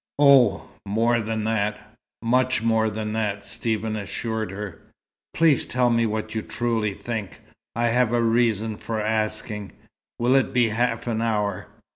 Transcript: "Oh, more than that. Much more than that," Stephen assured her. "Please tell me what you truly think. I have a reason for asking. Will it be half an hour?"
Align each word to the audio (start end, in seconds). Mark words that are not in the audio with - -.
"Oh, 0.17 0.67
more 0.83 1.21
than 1.21 1.43
that. 1.43 1.93
Much 2.23 2.63
more 2.63 2.89
than 2.89 3.13
that," 3.13 3.45
Stephen 3.45 3.95
assured 3.95 4.49
her. 4.49 4.81
"Please 5.31 5.67
tell 5.67 5.91
me 5.91 6.07
what 6.07 6.33
you 6.33 6.41
truly 6.41 6.95
think. 6.95 7.39
I 7.75 7.89
have 7.89 8.11
a 8.11 8.19
reason 8.23 8.77
for 8.77 8.99
asking. 8.99 9.73
Will 10.17 10.33
it 10.33 10.53
be 10.53 10.69
half 10.69 11.05
an 11.05 11.21
hour?" 11.21 11.67